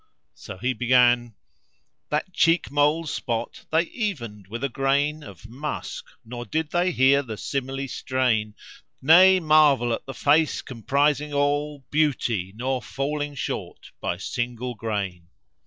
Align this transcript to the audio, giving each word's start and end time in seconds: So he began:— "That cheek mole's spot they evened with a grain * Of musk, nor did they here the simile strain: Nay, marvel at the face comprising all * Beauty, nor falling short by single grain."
So 0.33 0.57
he 0.57 0.73
began:— 0.73 1.35
"That 2.09 2.33
cheek 2.33 2.71
mole's 2.71 3.13
spot 3.13 3.65
they 3.71 3.83
evened 3.83 4.47
with 4.47 4.63
a 4.63 4.67
grain 4.67 5.21
* 5.23 5.23
Of 5.23 5.47
musk, 5.47 6.07
nor 6.25 6.43
did 6.43 6.71
they 6.71 6.91
here 6.91 7.21
the 7.21 7.37
simile 7.37 7.87
strain: 7.87 8.55
Nay, 8.99 9.39
marvel 9.39 9.93
at 9.93 10.07
the 10.07 10.15
face 10.15 10.63
comprising 10.63 11.33
all 11.33 11.85
* 11.87 11.91
Beauty, 11.91 12.51
nor 12.55 12.81
falling 12.81 13.35
short 13.35 13.91
by 14.01 14.17
single 14.17 14.73
grain." 14.73 15.27